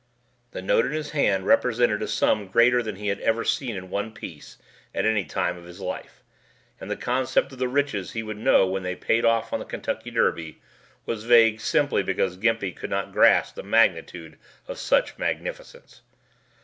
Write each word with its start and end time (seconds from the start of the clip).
The 0.49 0.63
note 0.63 0.87
in 0.87 0.93
his 0.93 1.11
hand 1.11 1.45
represented 1.45 2.01
a 2.01 2.07
sum 2.07 2.47
greater 2.47 2.81
than 2.81 2.95
he 2.95 3.09
had 3.09 3.19
ever 3.19 3.43
seen 3.43 3.75
in 3.75 3.91
one 3.91 4.13
piece 4.13 4.57
at 4.95 5.05
any 5.05 5.23
time 5.25 5.57
of 5.59 5.65
his 5.65 5.79
life, 5.79 6.23
and 6.79 6.89
the 6.89 6.95
concept 6.97 7.51
of 7.51 7.59
the 7.59 7.67
riches 7.67 8.13
he 8.13 8.23
would 8.23 8.39
know 8.39 8.65
when 8.65 8.81
they 8.81 8.95
paid 8.95 9.25
off 9.25 9.53
on 9.53 9.59
the 9.59 9.63
Kentucky 9.65 10.09
Derby 10.09 10.59
was 11.05 11.25
vague 11.25 11.61
simply 11.61 12.01
because 12.01 12.35
Gimpy 12.35 12.71
could 12.75 12.89
not 12.89 13.11
grasp 13.13 13.53
the 13.53 13.61
magnitude 13.61 14.39
of 14.67 14.79
such 14.79 15.19
magnificence. 15.19 16.01